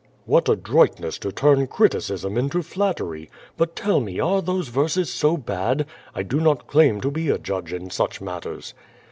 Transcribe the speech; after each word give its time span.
"What 0.25 0.49
adroitness 0.49 1.19
to 1.19 1.31
turn 1.31 1.67
criticism 1.67 2.35
into 2.35 2.63
flattery! 2.63 3.29
But 3.55 3.75
tell 3.75 3.99
me 3.99 4.19
are 4.19 4.41
those 4.41 4.69
verses 4.69 5.11
so 5.11 5.37
bad? 5.37 5.85
I 6.15 6.23
do 6.23 6.39
not 6.41 6.65
claim 6.65 7.01
to 7.01 7.11
be 7.11 7.29
a 7.29 7.37
judge 7.37 7.71
in 7.71 7.91
such 7.91 8.19
matters." 8.19 8.73